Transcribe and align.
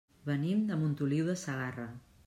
Venim 0.29 0.63
de 0.71 0.79
Montoliu 0.85 1.29
de 1.31 1.37
Segarra. 1.45 1.91